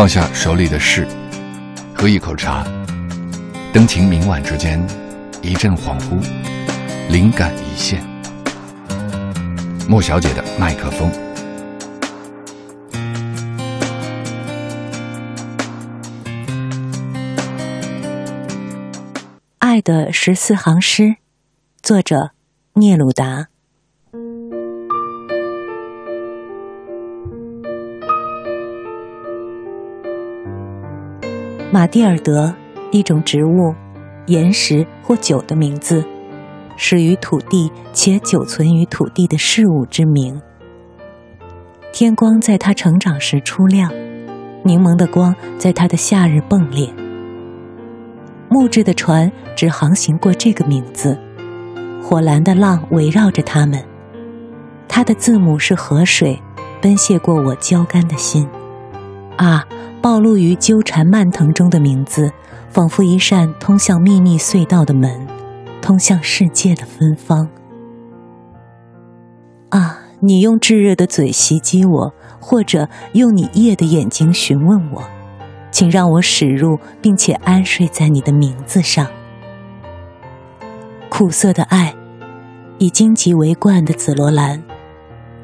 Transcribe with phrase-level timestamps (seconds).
[0.00, 1.06] 放下手里的事，
[1.94, 2.66] 喝一口茶，
[3.70, 4.82] 灯情明晚之间，
[5.42, 6.18] 一阵恍惚，
[7.10, 8.02] 灵感一现。
[9.86, 11.12] 莫小姐的麦克风。
[19.58, 21.16] 爱的十四行诗，
[21.82, 22.30] 作者
[22.72, 23.48] 聂鲁达。
[31.72, 32.52] 马蒂尔德，
[32.90, 33.72] 一种植物、
[34.26, 36.04] 岩石或酒的名字，
[36.76, 40.42] 始于土地且久存于土地的事物之名。
[41.92, 43.88] 天光在它成长时初亮，
[44.64, 46.92] 柠檬的光在它的夏日迸裂。
[48.48, 51.16] 木质的船只航行过这个名字，
[52.02, 53.80] 火蓝的浪围绕着它们。
[54.88, 56.36] 它的字母是河水，
[56.82, 58.48] 奔泻过我焦干的心。
[59.36, 59.64] 啊！
[60.02, 62.32] 暴露于纠缠蔓藤中的名字，
[62.70, 65.26] 仿佛一扇通向秘密隧道的门，
[65.82, 67.48] 通向世界的芬芳。
[69.70, 69.98] 啊！
[70.22, 75.02] 你用炙热的嘴袭击我，或者用你夜的眼睛询问我，
[75.70, 79.06] 请让我驶入并且安睡在你的名字上。
[81.08, 81.94] 苦涩的爱，
[82.76, 84.62] 以荆棘为冠的紫罗兰，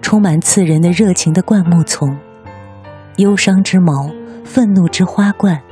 [0.00, 2.16] 充满刺人的热情的灌木丛，
[3.16, 4.10] 忧伤之矛。
[4.54, 5.62] 愤怒之花冠，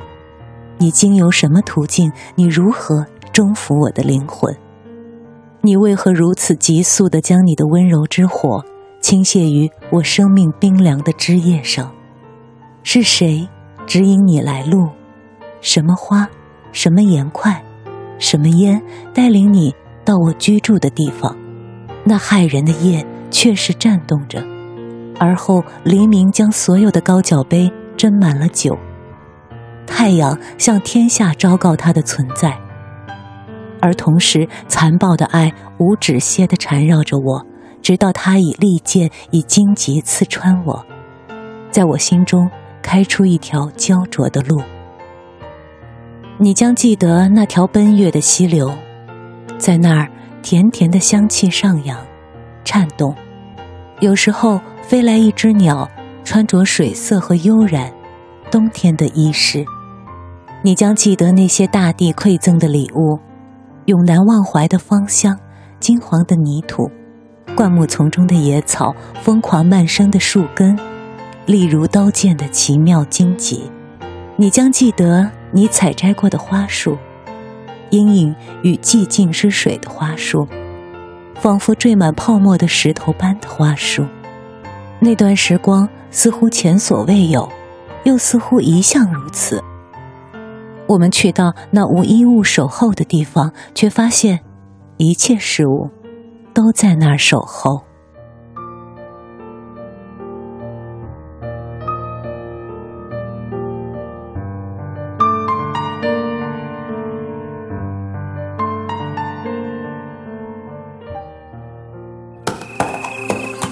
[0.79, 2.11] 你经由什么途径？
[2.33, 4.57] 你如何征服我的灵魂？
[5.61, 8.65] 你为何如此急速地将你的温柔之火
[8.99, 11.93] 倾泻于我生命冰凉的枝叶上？
[12.81, 13.47] 是谁
[13.85, 14.89] 指引你来路？
[15.61, 16.27] 什么花？
[16.71, 17.63] 什么盐块？
[18.17, 18.81] 什么烟
[19.13, 21.37] 带领你到我居住的地方？
[22.03, 24.43] 那骇人的夜确实颤动着，
[25.19, 27.71] 而后黎明将所有的高脚杯。
[28.01, 28.75] 斟满了酒，
[29.85, 32.57] 太阳向天下昭告它的存在，
[33.79, 37.45] 而同时残暴的爱无止歇地缠绕着我，
[37.79, 40.83] 直到它以利剑、以荆棘刺穿我，
[41.69, 42.49] 在我心中
[42.81, 44.59] 开出一条焦灼的路。
[46.39, 48.73] 你将记得那条奔月的溪流，
[49.59, 50.09] 在那儿
[50.41, 52.03] 甜甜的香气上扬、
[52.63, 53.15] 颤动，
[53.99, 55.87] 有时候飞来一只鸟。
[56.23, 57.91] 穿着水色和悠然，
[58.49, 59.65] 冬天的衣饰，
[60.63, 63.19] 你将记得那些大地馈赠的礼物，
[63.85, 65.37] 永难忘怀的芳香，
[65.79, 66.89] 金黄的泥土，
[67.55, 70.77] 灌木丛中的野草，疯狂蔓生的树根，
[71.45, 73.69] 利如刀剑的奇妙荆棘。
[74.37, 76.97] 你将记得你采摘过的花束，
[77.89, 80.47] 阴影与寂静之水的花束，
[81.35, 84.05] 仿佛缀满泡沫的石头般的花束。
[84.99, 85.89] 那段时光。
[86.11, 87.49] 似乎前所未有，
[88.03, 89.63] 又似乎一向如此。
[90.87, 94.41] 我们去到那无一物守候的地方，却发现
[94.97, 95.89] 一切事物
[96.53, 97.81] 都在那儿守候。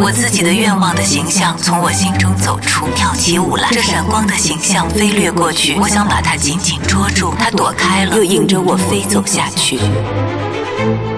[0.00, 3.68] 我自己的愿望的形象从我心中走出，跳起舞来。
[3.72, 9.76] 这闪光的形象飞掠过去，我想把它紧紧捉住，它躲开了，又引着我飞走下去。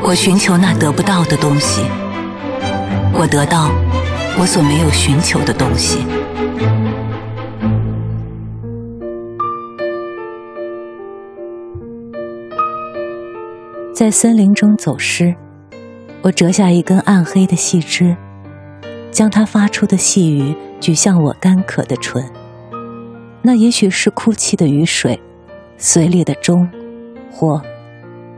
[0.02, 1.82] 我寻求那得不到的东西，
[3.12, 3.70] 我得到
[4.38, 5.98] 我所没有寻求的东西。
[13.94, 15.34] 在森林中走失，
[16.22, 18.16] 我折下一根暗黑的细枝。
[19.10, 22.24] 将它发出的细语举向我干渴的唇，
[23.42, 25.20] 那也许是哭泣的雨水，
[25.76, 26.68] 碎裂的钟，
[27.30, 27.60] 或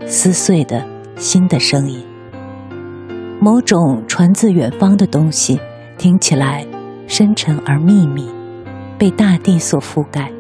[0.07, 0.85] 撕碎的
[1.17, 2.05] 心的声音。
[3.41, 5.61] 某种传自远方的东西，
[5.99, 6.67] 听起来
[7.07, 8.29] 深沉而秘密，
[8.97, 10.33] 被大地所覆盖。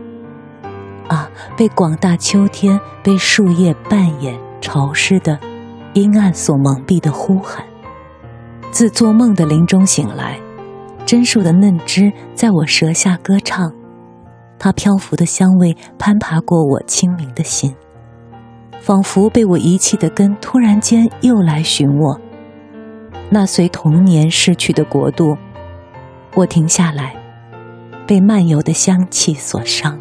[1.08, 5.38] 啊，被广大秋天被树叶扮演潮湿的
[5.94, 7.66] 阴暗所蒙蔽的呼喊。
[8.72, 10.40] 自做梦的林中醒来，
[11.04, 13.70] 榛树的嫩枝在我舌下歌唱，
[14.58, 17.76] 它漂浮的香味攀爬过我清明的心，
[18.80, 22.18] 仿佛被我遗弃的根突然间又来寻我，
[23.28, 25.36] 那随童年逝去的国度，
[26.34, 27.14] 我停下来，
[28.06, 29.98] 被漫游的香气所伤。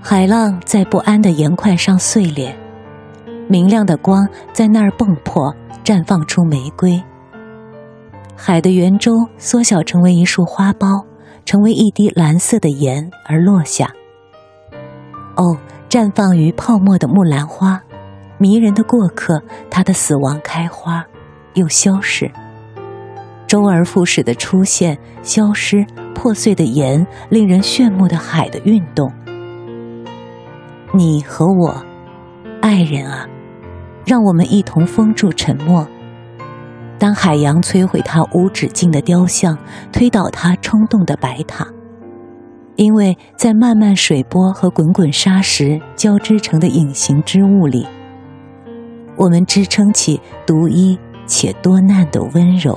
[0.00, 2.56] 海浪在不安的岩块上碎裂，
[3.46, 5.54] 明亮的光在那儿迸破，
[5.84, 7.02] 绽放出玫瑰。
[8.36, 11.04] 海的圆周缩小成为一束花苞，
[11.44, 13.92] 成为一滴蓝色的盐而落下。
[15.36, 15.56] 哦，
[15.88, 17.80] 绽放于泡沫的木兰花，
[18.38, 21.04] 迷人的过客，它的死亡开花。
[21.54, 22.30] 又消逝，
[23.46, 25.84] 周而复始的出现、消失、
[26.14, 29.12] 破碎的盐，令人炫目的海的运动。
[30.94, 31.84] 你和我，
[32.62, 33.28] 爱人啊，
[34.04, 35.86] 让我们一同封住沉默。
[36.98, 39.58] 当海洋摧毁它无止境的雕像，
[39.92, 41.66] 推倒它冲动的白塔，
[42.76, 47.86] 因为在漫漫水波和滚滚沙石交织成的隐形之物里，
[49.16, 50.98] 我们支撑起独一。
[51.24, 52.76] 且多难的温柔。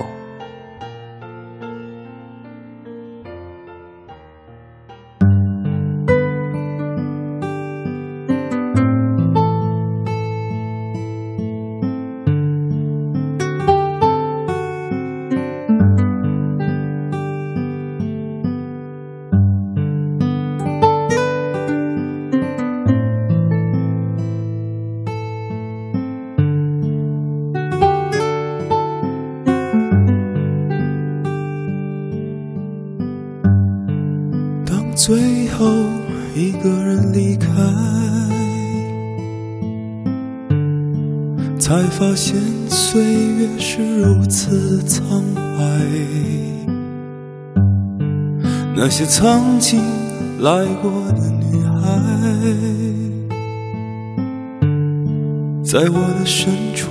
[35.06, 35.68] 最后
[36.34, 37.48] 一个人离开，
[41.60, 42.36] 才发现
[42.68, 45.54] 岁月是如此苍白。
[48.76, 49.80] 那些曾经
[50.42, 52.02] 来过的女孩，
[55.64, 56.90] 在我的深处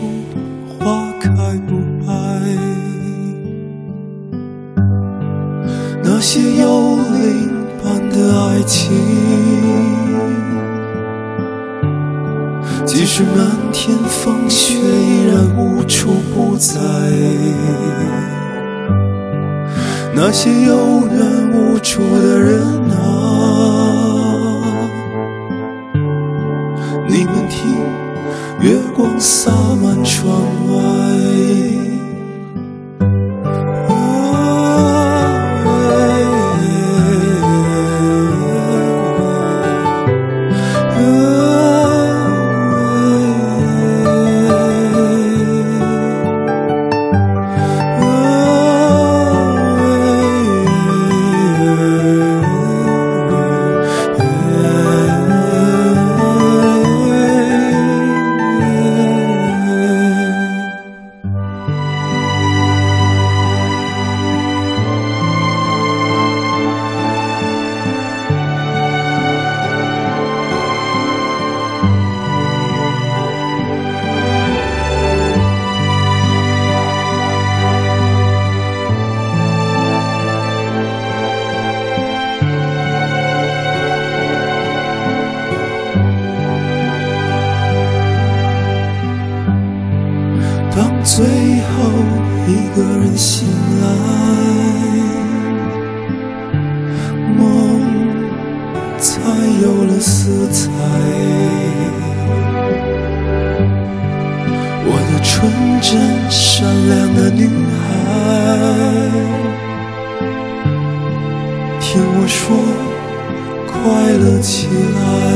[8.64, 8.92] 情，
[12.84, 16.74] 即使漫天风雪，依然无处不在。
[20.16, 22.62] 那些有缘无处的人
[22.92, 23.02] 啊，
[27.08, 27.76] 你们听，
[28.60, 29.50] 月光洒
[29.82, 30.78] 满窗外。
[105.86, 106.00] 真
[106.30, 107.84] 善良的女孩，
[111.78, 112.56] 听我说，
[113.66, 113.76] 快
[114.16, 115.33] 乐起来。